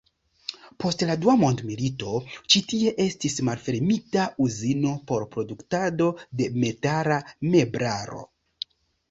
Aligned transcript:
Post 0.83 1.01
la 1.09 1.15
dua 1.25 1.33
mondmilito 1.41 2.13
ĉi 2.53 2.61
tie 2.71 2.93
estis 3.05 3.35
malfermita 3.49 4.25
uzino 4.47 4.95
por 5.13 5.27
produktado 5.37 6.09
de 6.41 6.49
metala 6.65 7.21
meblaro. 7.55 8.27